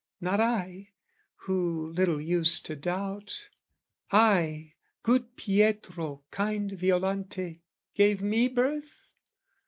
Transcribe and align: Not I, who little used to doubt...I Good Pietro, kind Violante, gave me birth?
Not 0.19 0.39
I, 0.39 0.93
who 1.45 1.91
little 1.91 2.19
used 2.19 2.65
to 2.65 2.75
doubt...I 2.75 4.73
Good 5.03 5.35
Pietro, 5.35 6.23
kind 6.31 6.71
Violante, 6.71 7.61
gave 7.93 8.19
me 8.19 8.47
birth? 8.47 9.11